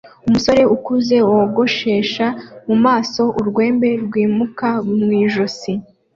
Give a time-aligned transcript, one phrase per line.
[0.27, 2.25] Umusore ukuze wogoshesha
[2.67, 5.71] mu maso urwembe rwimuka mu ijosi